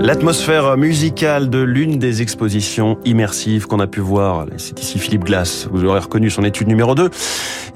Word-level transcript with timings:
L'atmosphère 0.00 0.76
musicale 0.76 1.50
de 1.50 1.58
l'une 1.58 1.98
des 1.98 2.22
expositions 2.22 2.98
immersives 3.04 3.66
qu'on 3.66 3.80
a 3.80 3.86
pu 3.86 4.00
voir, 4.00 4.46
c'est 4.56 4.78
ici 4.80 4.98
Philippe 4.98 5.24
Glass, 5.24 5.68
vous 5.70 5.84
aurez 5.84 6.00
reconnu 6.00 6.30
son 6.30 6.44
étude 6.44 6.68
numéro 6.68 6.94
2. 6.94 7.10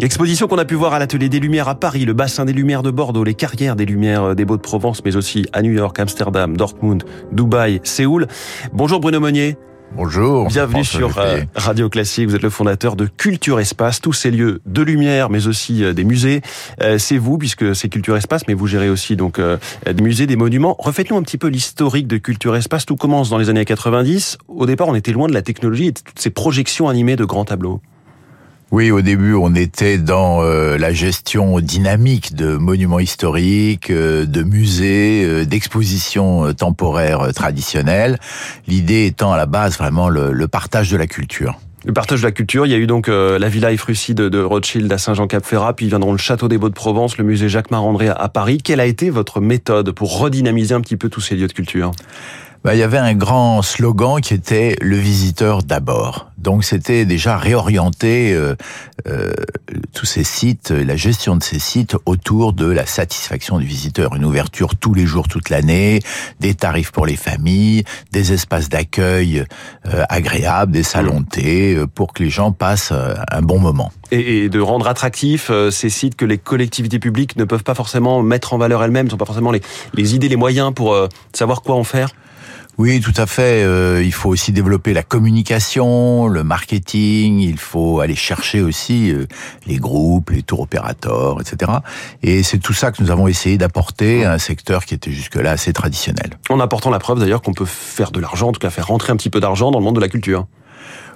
Exposition 0.01 0.46
qu'on 0.46 0.59
a 0.59 0.65
pu 0.65 0.74
voir 0.74 0.95
à 0.95 0.98
l'Atelier 0.98 1.29
des 1.29 1.41
Lumières 1.41 1.69
à 1.69 1.74
Paris, 1.74 2.05
le 2.05 2.12
bassin 2.12 2.45
des 2.45 2.52
Lumières 2.52 2.83
de 2.83 2.91
Bordeaux, 2.91 3.24
les 3.24 3.34
carrières 3.34 3.77
des 3.77 3.87
Lumières 3.87 4.34
des 4.34 4.45
Beaux-de-Provence, 4.45 5.02
mais 5.05 5.16
aussi 5.16 5.46
à 5.52 5.62
New 5.62 5.73
York, 5.73 5.98
Amsterdam, 5.98 6.57
Dortmund, 6.57 7.05
Dubaï, 7.33 7.80
Séoul. 7.84 8.27
Bonjour 8.73 9.01
Bruno 9.01 9.21
Monnier. 9.21 9.57
Bonjour. 9.92 10.47
Bienvenue 10.47 10.84
sur 10.84 11.19
euh, 11.19 11.41
Radio 11.55 11.88
Classique. 11.88 12.29
Vous 12.29 12.37
êtes 12.37 12.42
le 12.42 12.51
fondateur 12.51 12.95
de 12.95 13.06
Culture 13.06 13.59
Espace, 13.59 14.01
tous 14.01 14.12
ces 14.12 14.30
lieux 14.30 14.60
de 14.66 14.83
lumière, 14.83 15.30
mais 15.30 15.46
aussi 15.46 15.83
euh, 15.83 15.92
des 15.92 16.05
musées. 16.05 16.42
Euh, 16.83 16.98
c'est 16.98 17.19
vous, 17.19 17.38
puisque 17.38 17.74
c'est 17.74 17.88
Culture 17.88 18.16
Espace, 18.16 18.43
mais 18.46 18.55
vous 18.55 18.66
gérez 18.66 18.91
aussi 18.91 19.16
donc 19.16 19.41
des 19.41 20.02
musées, 20.02 20.27
des 20.27 20.37
monuments. 20.37 20.77
Refaites-nous 20.79 21.16
un 21.16 21.23
petit 21.23 21.38
peu 21.38 21.48
l'historique 21.48 22.06
de 22.06 22.19
Culture 22.19 22.55
Espace. 22.55 22.87
Tout 22.87 22.96
commence 22.96 23.30
dans 23.30 23.38
les 23.38 23.48
années 23.51 23.65
90. 23.65 24.38
Au 24.48 24.66
départ, 24.66 24.88
on 24.88 24.95
était 24.95 25.12
loin 25.12 25.27
de 25.27 25.34
la 25.34 25.43
technologie 25.43 25.87
et 25.87 25.93
de 25.93 26.01
toutes 26.01 26.18
ces 26.18 26.30
projections 26.30 26.88
animées 26.88 27.16
de 27.16 27.24
grands 27.24 27.45
tableaux. 27.45 27.80
Oui, 28.71 28.91
au 28.91 29.01
début, 29.01 29.33
on 29.33 29.55
était 29.55 29.97
dans 29.97 30.43
euh, 30.43 30.77
la 30.77 30.93
gestion 30.93 31.59
dynamique 31.61 32.35
de 32.35 32.55
monuments 32.59 32.99
historiques, 32.99 33.88
euh, 33.88 34.27
de 34.27 34.43
musées, 34.43 35.25
euh, 35.25 35.47
d'expositions 35.47 36.52
temporaires 36.52 37.33
traditionnelles. 37.33 38.19
L'idée 38.66 39.07
étant 39.07 39.33
à 39.33 39.38
la 39.38 39.47
base 39.47 39.79
vraiment 39.79 40.10
le, 40.10 40.49
partage 40.49 40.91
de 40.91 40.99
la 40.99 41.07
culture. 41.07 41.59
Le 41.87 41.95
partage 41.95 42.21
de 42.21 42.27
la 42.27 42.33
culture, 42.33 42.66
il 42.66 42.73
y 42.73 42.75
a 42.75 42.79
eu 42.79 42.87
donc 42.87 43.07
la 43.09 43.49
Villa 43.49 43.73
Efrussi 43.73 44.15
de, 44.15 44.29
de, 44.29 44.41
Rothschild 44.41 44.93
à 44.93 44.99
Saint-Jean-Cap-Ferrat, 44.99 45.75
puis 45.75 45.87
viendront 45.87 46.13
le 46.13 46.19
Château 46.19 46.49
des 46.49 46.59
Beaux-de-Provence, 46.59 47.16
le 47.16 47.25
musée 47.25 47.49
Jacques-Marandré 47.49 48.09
à 48.09 48.29
Paris. 48.29 48.59
Quelle 48.63 48.80
a 48.80 48.87
été 48.87 49.09
votre 49.09 49.41
méthode 49.41 49.93
pour 49.93 50.19
redynamiser 50.19 50.75
un 50.75 50.80
petit 50.80 50.97
peu 50.97 51.09
tous 51.09 51.21
ces 51.21 51.37
lieux 51.37 51.47
de 51.47 51.53
culture? 51.53 51.93
Bah, 52.64 52.74
il 52.74 52.78
y 52.78 52.82
avait 52.82 52.98
un 52.98 53.14
grand 53.14 53.62
slogan 53.62 54.20
qui 54.20 54.34
était 54.34 54.76
le 54.80 54.96
visiteur 54.96 55.62
d'abord. 55.62 56.30
Donc 56.38 56.64
c'était 56.64 57.04
déjà 57.04 57.37
réorienter 57.37 58.32
euh, 58.32 58.54
euh, 59.09 59.32
tous 59.92 60.06
ces 60.06 60.24
sites, 60.24 60.70
la 60.70 60.96
gestion 60.96 61.36
de 61.36 61.42
ces 61.42 61.59
sites 61.59 61.96
autour 62.06 62.52
de 62.52 62.66
la 62.66 62.86
satisfaction 62.86 63.59
du 63.59 63.66
visiteur. 63.66 64.14
Une 64.14 64.25
ouverture 64.25 64.76
tous 64.76 64.94
les 64.94 65.06
jours, 65.06 65.28
toute 65.28 65.50
l'année, 65.50 66.00
des 66.41 66.54
tarifs 66.54 66.92
pour 66.92 67.06
les 67.06 67.16
familles, 67.16 67.84
des 68.12 68.32
espaces 68.32 68.69
d'accueil 68.69 69.44
euh, 69.86 70.04
agréables, 70.09 70.72
des 70.72 70.82
salons 70.82 71.20
de 71.20 71.26
euh, 71.76 71.86
pour 71.86 72.12
que 72.12 72.22
les 72.22 72.31
gens 72.31 72.53
passent 72.53 72.92
euh, 72.92 73.14
un 73.31 73.42
bon 73.42 73.59
moment. 73.59 73.92
Et, 74.10 74.44
et 74.44 74.48
de 74.48 74.60
rendre 74.60 74.88
attractifs 74.88 75.50
ces 75.70 75.91
sites 75.91 76.16
que 76.16 76.25
les 76.25 76.38
collectivités 76.38 76.98
publiques 76.98 77.36
ne 77.36 77.44
peuvent 77.44 77.64
pas 77.64 77.75
forcément 77.75 78.22
mettre 78.22 78.54
en 78.54 78.59
valeur 78.59 78.82
elles-mêmes, 78.82 79.09
n'ont 79.09 79.16
pas 79.16 79.26
forcément 79.26 79.50
les, 79.50 79.60
les 79.94 80.14
idées, 80.14 80.28
les 80.28 80.36
moyens 80.36 80.72
pour 80.75 80.97
savoir 81.32 81.62
quoi 81.62 81.75
en 81.75 81.84
faire? 81.84 82.10
Oui, 82.78 83.00
tout 83.00 83.15
à 83.16 83.26
fait. 83.26 83.65
Euh, 83.65 84.00
il 84.04 84.12
faut 84.12 84.28
aussi 84.28 84.53
développer 84.53 84.94
la 84.94 85.03
communication, 85.03 86.28
le 86.28 86.44
marketing. 86.44 87.41
Il 87.41 87.59
faut 87.59 87.98
aller 87.98 88.15
chercher 88.15 88.60
aussi 88.60 89.10
euh, 89.10 89.26
les 89.66 89.78
groupes, 89.78 90.31
les 90.31 90.44
tours 90.44 90.60
opérateurs, 90.60 91.41
etc. 91.41 91.72
Et 92.22 92.44
c'est 92.44 92.59
tout 92.59 92.75
ça 92.75 92.93
que 92.93 93.03
nous 93.03 93.10
avons 93.10 93.26
essayé 93.26 93.59
d'apporter 93.59 94.25
à 94.25 94.32
un 94.32 94.38
secteur 94.38 94.84
qui 94.84 94.94
était 94.94 95.10
jusque-là 95.10 95.50
assez 95.50 95.72
traditionnel. 95.72 96.38
En 96.50 96.60
apportant 96.60 96.91
la 96.91 97.00
preuve 97.00 97.19
d'ailleurs 97.19 97.42
qu'on 97.42 97.53
peut 97.53 97.64
faire 97.64 98.12
de 98.12 98.20
l'argent, 98.20 98.50
en 98.50 98.53
tout 98.53 98.60
cas 98.60 98.70
faire 98.70 98.86
rentrer 98.86 99.12
un 99.12 99.16
petit 99.16 99.30
peu 99.30 99.41
d'argent 99.41 99.72
dans 99.72 99.80
le 99.80 99.84
monde 99.84 99.97
de 99.97 100.00
la 100.00 100.08
culture. 100.08 100.47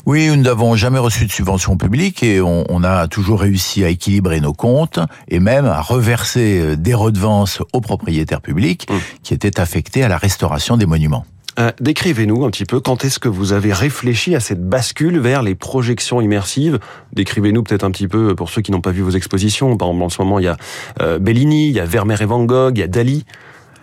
Oui, 0.04 0.26
nous 0.26 0.36
n'avons 0.42 0.74
jamais 0.74 0.98
reçu 0.98 1.26
de 1.26 1.30
subvention 1.30 1.76
publique 1.76 2.24
et 2.24 2.40
on, 2.40 2.64
on, 2.70 2.82
a 2.82 3.06
toujours 3.06 3.40
réussi 3.40 3.84
à 3.84 3.88
équilibrer 3.88 4.40
nos 4.40 4.52
comptes 4.52 4.98
et 5.28 5.38
même 5.38 5.66
à 5.66 5.80
reverser 5.80 6.58
euh, 6.58 6.76
des 6.76 6.94
redevances 6.94 7.62
aux 7.72 7.80
propriétaires 7.80 8.40
publics 8.40 8.88
mmh. 8.90 8.94
qui 9.22 9.32
étaient 9.32 9.60
affectés 9.60 10.02
à 10.02 10.08
la 10.08 10.18
restauration 10.18 10.76
des 10.76 10.86
monuments. 10.86 11.24
Euh, 11.58 11.70
décrivez-nous 11.80 12.44
un 12.44 12.50
petit 12.50 12.64
peu 12.64 12.80
quand 12.80 13.04
est-ce 13.04 13.18
que 13.18 13.28
vous 13.28 13.52
avez 13.52 13.72
réfléchi 13.72 14.34
à 14.34 14.40
cette 14.40 14.66
bascule 14.66 15.18
vers 15.18 15.42
les 15.42 15.54
projections 15.54 16.20
immersives. 16.20 16.78
Décrivez-nous 17.12 17.62
peut-être 17.62 17.84
un 17.84 17.90
petit 17.90 18.08
peu 18.08 18.34
pour 18.34 18.48
ceux 18.48 18.62
qui 18.62 18.72
n'ont 18.72 18.80
pas 18.80 18.90
vu 18.90 19.02
vos 19.02 19.10
expositions. 19.10 19.76
Par 19.76 19.88
exemple, 19.88 20.04
en 20.04 20.08
ce 20.08 20.22
moment, 20.22 20.38
il 20.38 20.46
y 20.46 20.48
a 20.48 20.56
euh, 21.02 21.18
Bellini, 21.18 21.68
il 21.68 21.74
y 21.74 21.80
a 21.80 21.84
Vermeer 21.84 22.22
et 22.22 22.26
Van 22.26 22.42
Gogh, 22.44 22.76
il 22.76 22.80
y 22.80 22.84
a 22.84 22.88
Dali. 22.88 23.24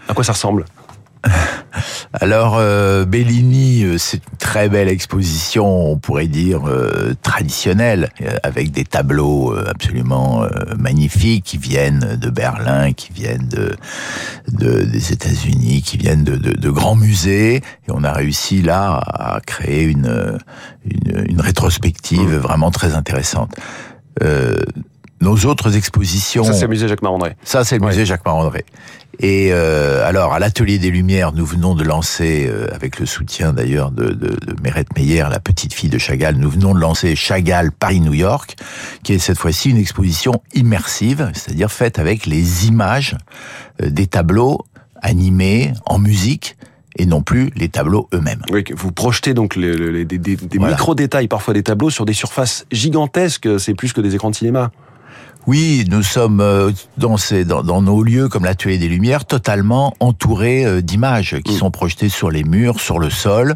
À 0.07 0.13
quoi 0.13 0.24
ça 0.24 0.34
ressemble? 0.34 0.66
alors 2.14 2.58
euh, 2.58 3.06
Bellini, 3.06 3.84
euh, 3.84 4.00
c'est 4.00 4.18
une 4.18 4.38
très 4.40 4.68
belle 4.68 4.88
exposition, 4.88 5.92
on 5.92 5.97
pourrait 5.97 6.28
dire 6.28 6.68
euh, 6.68 7.14
traditionnelle, 7.22 8.09
avec 8.42 8.72
des 8.72 8.84
tableaux 8.84 9.56
absolument 9.56 10.44
magnifiques 10.78 11.44
qui 11.46 11.58
viennent 11.58 12.18
de 12.19 12.30
Berlin, 12.30 12.94
qui 12.94 13.14
viennent 13.14 13.48
de, 13.48 13.75
des 14.48 15.12
États-Unis, 15.12 15.84
qui 15.84 15.98
viennent 15.98 16.24
de, 16.24 16.36
de, 16.36 16.69
grands 16.69 16.96
musées. 16.96 17.58
Et 17.58 17.90
on 17.90 18.03
a 18.03 18.12
réussi 18.12 18.62
là 18.62 19.02
à 19.06 19.40
créer 19.46 19.84
une, 19.84 20.40
une, 20.86 21.42
rétrospective 21.42 22.34
mmh. 22.34 22.38
vraiment 22.38 22.72
très 22.72 22.96
intéressante. 22.96 23.56
Nos 25.22 25.35
autres 25.46 25.75
expositions. 25.75 26.44
Ça 26.44 26.53
c'est 26.53 26.63
le 26.63 26.69
musée 26.69 26.88
Jacques 26.88 27.02
Marandré. 27.02 27.35
Ça 27.44 27.63
c'est 27.63 27.78
le 27.78 27.85
musée 27.85 28.06
Jacques 28.06 28.25
Marandré. 28.25 28.66
Et 29.22 29.50
euh, 29.52 30.07
alors, 30.07 30.31
à 30.31 30.40
l'Atelier 30.40 30.80
des 30.80 30.91
Lumières, 30.91 31.34
nous 31.34 31.46
venons 31.46 31.75
de 31.75 31.84
lancer, 31.84 32.47
euh, 32.47 32.74
avec 32.74 33.00
le 33.00 33.06
soutien 33.06 33.52
d'ailleurs 33.52 33.91
de, 33.91 34.12
de, 34.12 34.30
de 34.30 34.56
Mérette 34.63 34.96
Meyer, 34.96 35.25
la 35.30 35.41
petite 35.41 35.74
fille 35.74 35.90
de 35.90 35.97
Chagall, 35.97 36.35
nous 36.35 36.50
venons 36.50 36.74
de 36.74 36.80
lancer 36.80 37.18
Chagall 37.18 37.74
Paris-New 37.74 38.13
York, 38.13 38.56
qui 39.03 39.12
est 39.12 39.19
cette 39.19 39.38
fois-ci 39.38 39.72
une 39.72 39.78
exposition 39.78 40.41
immersive, 40.53 41.31
c'est-à-dire 41.34 41.69
faite 41.69 42.00
avec 42.00 42.25
les 42.28 42.68
images 42.68 43.18
euh, 43.84 43.90
des 43.90 44.07
tableaux 44.07 44.66
animés 45.01 45.74
en 45.86 46.00
musique 46.00 46.56
et 46.97 47.06
non 47.06 47.22
plus 47.22 47.51
les 47.57 47.68
tableaux 47.68 48.07
eux-mêmes. 48.13 48.41
Oui, 48.51 48.63
vous 48.74 48.94
projetez 48.94 49.34
donc 49.34 49.57
les, 49.57 50.06
des, 50.06 50.18
des, 50.18 50.38
des 50.38 50.59
micro-détails, 50.59 51.28
parfois 51.28 51.53
des 51.53 51.63
tableaux, 51.63 51.90
sur 51.90 52.06
des 52.06 52.13
surfaces 52.13 52.66
gigantesques, 52.72 53.50
c'est 53.59 53.74
plus 53.74 53.91
que 53.91 54.00
des 54.00 54.16
écrans 54.16 54.30
de 54.30 54.36
cinéma. 54.36 54.72
Oui, 55.50 55.84
nous 55.90 56.04
sommes 56.04 56.42
euh, 56.42 56.72
dans, 56.98 57.18
ces, 57.18 57.44
dans, 57.44 57.64
dans 57.64 57.82
nos 57.82 58.04
lieux 58.04 58.30
comme 58.30 58.46
l'atelier 58.46 58.78
des 58.78 58.88
Lumières 58.88 59.26
totalement 59.26 59.96
entourés 60.00 60.64
euh, 60.64 60.84
d'images 60.84 61.38
qui 61.44 61.56
mm. 61.56 61.58
sont 61.58 61.72
projetées 61.72 62.10
sur 62.10 62.30
les 62.30 62.44
murs, 62.44 62.80
sur 62.80 63.00
le 63.00 63.10
sol. 63.10 63.56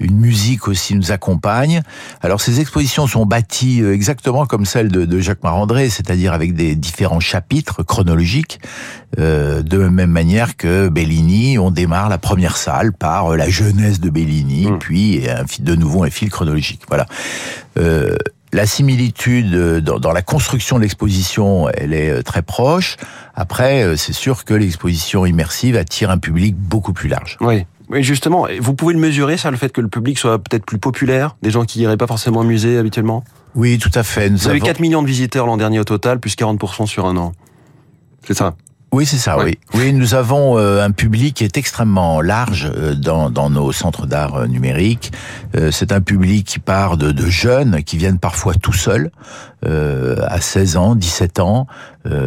Une 0.00 0.18
musique 0.18 0.68
aussi 0.68 0.94
nous 0.94 1.12
accompagne. 1.12 1.80
Alors 2.20 2.42
ces 2.42 2.60
expositions 2.60 3.06
sont 3.06 3.24
bâties 3.24 3.80
euh, 3.80 3.94
exactement 3.94 4.44
comme 4.44 4.66
celles 4.66 4.88
de, 4.88 5.06
de 5.06 5.20
Jacques 5.20 5.42
Marandré, 5.42 5.88
c'est-à-dire 5.88 6.34
avec 6.34 6.52
des 6.52 6.76
différents 6.76 7.20
chapitres 7.20 7.82
chronologiques. 7.84 8.60
Euh, 9.18 9.62
de 9.62 9.78
même 9.78 10.10
manière 10.10 10.58
que 10.58 10.88
Bellini, 10.88 11.58
on 11.58 11.70
démarre 11.70 12.10
la 12.10 12.18
première 12.18 12.58
salle 12.58 12.92
par 12.92 13.34
la 13.34 13.48
jeunesse 13.48 13.98
de 13.98 14.10
Bellini, 14.10 14.66
mm. 14.66 14.78
puis 14.78 15.22
un, 15.26 15.46
de 15.58 15.74
nouveau 15.74 16.04
un 16.04 16.10
fil 16.10 16.28
chronologique. 16.28 16.82
Voilà. 16.86 17.06
Euh, 17.78 18.14
la 18.52 18.66
similitude 18.66 19.54
euh, 19.54 19.80
dans, 19.80 20.12
la 20.12 20.22
construction 20.22 20.76
de 20.76 20.82
l'exposition, 20.82 21.68
elle 21.68 21.92
est 21.92 22.10
euh, 22.10 22.22
très 22.22 22.42
proche. 22.42 22.96
Après, 23.34 23.82
euh, 23.82 23.96
c'est 23.96 24.12
sûr 24.12 24.44
que 24.44 24.54
l'exposition 24.54 25.24
immersive 25.26 25.76
attire 25.76 26.10
un 26.10 26.18
public 26.18 26.56
beaucoup 26.56 26.92
plus 26.92 27.08
large. 27.08 27.36
Oui. 27.40 27.64
Oui, 27.88 28.04
justement, 28.04 28.46
vous 28.60 28.74
pouvez 28.74 28.94
le 28.94 29.00
mesurer, 29.00 29.36
ça, 29.36 29.50
le 29.50 29.56
fait 29.56 29.72
que 29.72 29.80
le 29.80 29.88
public 29.88 30.16
soit 30.16 30.38
peut-être 30.38 30.64
plus 30.64 30.78
populaire, 30.78 31.34
des 31.42 31.50
gens 31.50 31.64
qui 31.64 31.80
n'iraient 31.80 31.96
pas 31.96 32.06
forcément 32.06 32.40
au 32.40 32.44
musée 32.44 32.78
habituellement? 32.78 33.24
Oui, 33.56 33.78
tout 33.78 33.90
à 33.96 34.04
fait. 34.04 34.30
Nous 34.30 34.38
vous 34.38 34.48
avez 34.48 34.60
4 34.60 34.78
millions 34.78 35.02
de 35.02 35.08
visiteurs 35.08 35.44
l'an 35.44 35.56
dernier 35.56 35.80
au 35.80 35.84
total, 35.84 36.20
plus 36.20 36.36
40% 36.36 36.86
sur 36.86 37.06
un 37.06 37.16
an. 37.16 37.32
C'est 38.24 38.34
ça? 38.34 38.54
Oui, 38.92 39.06
c'est 39.06 39.18
ça, 39.18 39.38
oui. 39.38 39.56
Oui, 39.74 39.92
nous 39.92 40.14
avons 40.14 40.58
euh, 40.58 40.84
un 40.84 40.90
public 40.90 41.34
qui 41.34 41.44
est 41.44 41.56
extrêmement 41.56 42.20
large 42.20 42.68
euh, 42.76 42.94
dans, 42.94 43.30
dans 43.30 43.48
nos 43.48 43.70
centres 43.70 44.06
d'art 44.06 44.34
euh, 44.34 44.46
numérique. 44.48 45.12
c'est 45.70 45.92
un 45.92 46.00
public 46.00 46.46
qui 46.46 46.58
part 46.58 46.96
de, 46.96 47.12
de, 47.12 47.26
jeunes 47.26 47.84
qui 47.84 47.96
viennent 47.96 48.18
parfois 48.18 48.54
tout 48.54 48.72
seuls, 48.72 49.10
à 49.64 50.40
16 50.40 50.76
ans, 50.76 50.94
17 50.94 51.40
ans, 51.40 51.66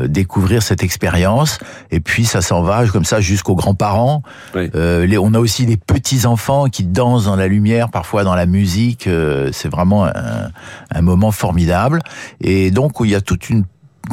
découvrir 0.06 0.62
cette 0.62 0.84
expérience. 0.84 1.58
Et 1.90 2.00
puis 2.00 2.26
ça 2.26 2.42
s'en 2.42 2.62
va 2.62 2.86
comme 2.88 3.06
ça 3.06 3.22
jusqu'aux 3.22 3.56
grands-parents. 3.56 4.24
Les, 4.54 5.18
on 5.18 5.34
a 5.34 5.40
aussi 5.40 5.66
des 5.66 5.78
petits-enfants 5.78 6.66
qui 6.66 6.84
dansent 6.84 7.26
dans 7.26 7.38
la 7.38 7.48
lumière, 7.48 7.90
parfois 7.90 8.24
dans 8.24 8.36
la 8.36 8.46
musique. 8.46 9.10
c'est 9.52 9.70
vraiment 9.70 10.06
un, 10.06 10.52
un 10.92 11.02
moment 11.02 11.32
formidable. 11.32 12.02
Et 12.42 12.72
donc, 12.72 12.94
il 13.02 13.10
y 13.10 13.16
a 13.16 13.22
toute 13.22 13.50
une 13.50 13.64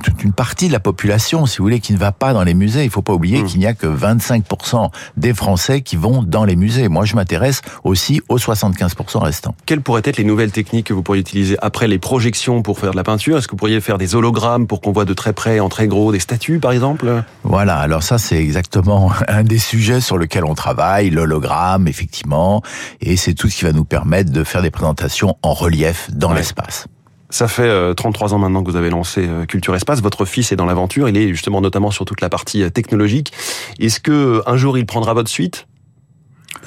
toute 0.02 0.22
une 0.22 0.32
partie 0.32 0.68
de 0.68 0.72
la 0.72 0.80
population, 0.80 1.46
si 1.46 1.58
vous 1.58 1.64
voulez, 1.64 1.80
qui 1.80 1.92
ne 1.92 1.98
va 1.98 2.12
pas 2.12 2.32
dans 2.32 2.44
les 2.44 2.54
musées. 2.54 2.84
Il 2.84 2.90
faut 2.90 3.02
pas 3.02 3.12
oublier 3.12 3.42
mmh. 3.42 3.46
qu'il 3.46 3.60
n'y 3.60 3.66
a 3.66 3.74
que 3.74 3.86
25% 3.86 4.90
des 5.16 5.34
Français 5.34 5.82
qui 5.82 5.96
vont 5.96 6.22
dans 6.22 6.44
les 6.44 6.56
musées. 6.56 6.88
Moi, 6.88 7.04
je 7.04 7.16
m'intéresse 7.16 7.60
aussi 7.84 8.20
aux 8.28 8.38
75% 8.38 9.18
restants. 9.18 9.54
Quelles 9.66 9.80
pourraient 9.80 10.02
être 10.04 10.16
les 10.16 10.24
nouvelles 10.24 10.52
techniques 10.52 10.86
que 10.86 10.94
vous 10.94 11.02
pourriez 11.02 11.20
utiliser 11.20 11.56
après 11.60 11.88
les 11.88 11.98
projections 11.98 12.62
pour 12.62 12.78
faire 12.78 12.92
de 12.92 12.96
la 12.96 13.02
peinture? 13.02 13.38
Est-ce 13.38 13.48
que 13.48 13.52
vous 13.52 13.58
pourriez 13.58 13.80
faire 13.80 13.98
des 13.98 14.14
hologrammes 14.14 14.66
pour 14.66 14.80
qu'on 14.80 14.92
voit 14.92 15.04
de 15.04 15.14
très 15.14 15.32
près, 15.32 15.60
en 15.60 15.68
très 15.68 15.88
gros, 15.88 16.12
des 16.12 16.20
statues, 16.20 16.60
par 16.60 16.72
exemple? 16.72 17.24
Voilà. 17.42 17.76
Alors 17.76 18.02
ça, 18.02 18.18
c'est 18.18 18.38
exactement 18.38 19.12
un 19.28 19.42
des 19.42 19.58
sujets 19.58 20.00
sur 20.00 20.18
lequel 20.18 20.44
on 20.44 20.54
travaille, 20.54 21.10
l'hologramme, 21.10 21.88
effectivement, 21.88 22.62
et 23.00 23.16
c'est 23.16 23.34
tout 23.34 23.48
ce 23.48 23.56
qui 23.56 23.64
va 23.64 23.72
nous 23.72 23.84
permettre 23.84 24.30
de 24.30 24.44
faire 24.44 24.62
des 24.62 24.70
présentations 24.70 25.36
en 25.42 25.52
relief 25.52 26.10
dans 26.12 26.32
l'espace. 26.32 26.86
Ça 27.30 27.46
fait 27.46 27.94
33 27.94 28.32
euh, 28.32 28.34
ans 28.34 28.38
maintenant 28.38 28.62
que 28.62 28.70
vous 28.70 28.76
avez 28.76 28.90
lancé 28.90 29.26
euh, 29.26 29.46
Culture 29.46 29.74
Espace. 29.74 30.02
Votre 30.02 30.24
fils 30.24 30.50
est 30.52 30.56
dans 30.56 30.66
l'aventure. 30.66 31.08
Il 31.08 31.16
est 31.16 31.28
justement 31.28 31.60
notamment 31.60 31.90
sur 31.90 32.04
toute 32.04 32.20
la 32.20 32.28
partie 32.28 32.62
euh, 32.62 32.70
technologique. 32.70 33.32
Est-ce 33.78 34.00
que 34.00 34.42
un 34.46 34.56
jour 34.56 34.76
il 34.76 34.84
prendra 34.84 35.14
votre 35.14 35.30
suite? 35.30 35.66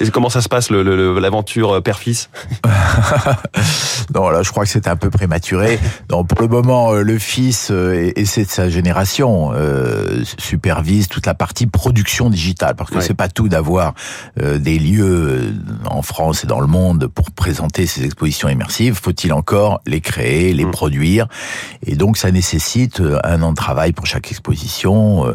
Et 0.00 0.10
comment 0.10 0.30
ça 0.30 0.40
se 0.40 0.48
passe 0.48 0.70
l'aventure 0.70 1.80
père-fils? 1.82 2.30
Non, 4.14 4.28
là, 4.30 4.42
je 4.42 4.50
crois 4.50 4.64
que 4.64 4.70
c'est 4.70 4.88
un 4.88 4.96
peu 4.96 5.10
prématuré. 5.10 5.78
Donc, 6.08 6.28
pour 6.28 6.40
le 6.40 6.48
moment, 6.48 6.92
le 6.92 7.18
fils 7.18 7.70
et 7.70 8.24
c'est 8.24 8.44
de 8.44 8.50
sa 8.50 8.68
génération 8.68 9.52
supervise 10.38 11.08
toute 11.08 11.26
la 11.26 11.34
partie 11.34 11.66
production 11.66 12.30
digitale, 12.30 12.74
parce 12.76 12.90
que 12.90 13.00
c'est 13.00 13.14
pas 13.14 13.28
tout 13.28 13.48
d'avoir 13.48 13.94
des 14.36 14.78
lieux 14.78 15.54
en 15.86 16.02
France 16.02 16.44
et 16.44 16.46
dans 16.46 16.60
le 16.60 16.66
monde 16.66 17.08
pour 17.08 17.30
présenter 17.30 17.86
ces 17.86 18.04
expositions 18.04 18.48
immersives. 18.48 18.94
Faut-il 18.94 19.32
encore 19.32 19.80
les 19.86 20.00
créer, 20.00 20.54
les 20.54 20.64
mmh. 20.64 20.70
produire? 20.70 21.26
Et 21.86 21.96
donc, 21.96 22.16
ça 22.16 22.30
nécessite 22.30 23.02
un 23.24 23.42
an 23.42 23.50
de 23.50 23.56
travail 23.56 23.92
pour 23.92 24.06
chaque 24.06 24.30
exposition, 24.30 25.32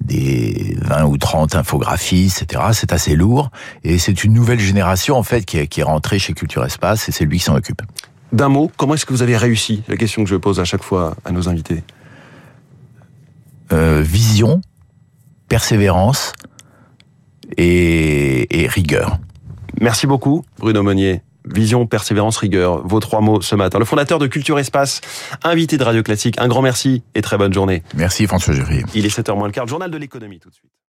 des 0.00 0.76
20 0.82 1.04
ou 1.04 1.16
30 1.16 1.54
infographies, 1.54 2.32
etc. 2.34 2.62
C'est 2.72 2.92
assez 2.92 3.16
lourd 3.16 3.50
et 3.84 3.98
c'est 3.98 4.24
une 4.24 4.32
nouvelle 4.32 4.60
génération 4.60 5.16
en 5.16 5.22
fait 5.22 5.44
qui 5.44 5.58
est, 5.58 5.66
qui 5.66 5.80
est 5.80 5.84
rentrée 5.84 6.18
chez 6.18 6.32
Culture 6.32 6.64
Espace 6.64 7.08
et 7.08 7.12
c'est 7.12 7.24
lui 7.24 7.38
qui 7.38 7.44
s'en 7.44 7.56
occupe. 7.56 7.82
D'un 8.32 8.48
mot, 8.48 8.70
comment 8.76 8.94
est-ce 8.94 9.06
que 9.06 9.12
vous 9.12 9.22
avez 9.22 9.36
réussi? 9.36 9.82
La 9.88 9.96
question 9.96 10.22
que 10.22 10.30
je 10.30 10.36
pose 10.36 10.60
à 10.60 10.64
chaque 10.64 10.82
fois 10.82 11.16
à 11.24 11.32
nos 11.32 11.48
invités. 11.48 11.82
Euh, 13.72 14.02
vision, 14.02 14.60
persévérance 15.48 16.32
et, 17.56 18.62
et 18.62 18.66
rigueur. 18.68 19.18
Merci 19.80 20.06
beaucoup, 20.06 20.44
Bruno 20.58 20.82
Monnier. 20.82 21.22
Vision, 21.44 21.86
persévérance, 21.86 22.36
rigueur, 22.36 22.86
vos 22.86 23.00
trois 23.00 23.20
mots 23.20 23.40
ce 23.40 23.54
matin. 23.54 23.78
Le 23.78 23.84
fondateur 23.84 24.18
de 24.18 24.26
Culture 24.26 24.58
Espace, 24.58 25.00
invité 25.42 25.78
de 25.78 25.82
Radio 25.84 26.02
Classique, 26.02 26.38
un 26.38 26.48
grand 26.48 26.62
merci 26.62 27.02
et 27.14 27.22
très 27.22 27.38
bonne 27.38 27.52
journée. 27.52 27.82
Merci 27.94 28.26
François 28.26 28.52
Jury. 28.54 28.82
Il 28.94 29.06
est 29.06 29.16
7h 29.16 29.36
moins 29.36 29.46
le 29.46 29.52
quart, 29.52 29.66
journal 29.66 29.90
de 29.90 29.96
l'économie 29.96 30.38
tout 30.38 30.50
de 30.50 30.54
suite. 30.54 30.70